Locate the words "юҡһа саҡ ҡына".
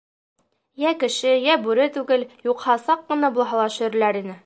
2.51-3.35